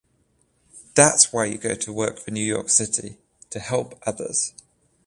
[0.95, 3.17] That’s why you go to work for New York City,
[3.51, 4.51] to help others.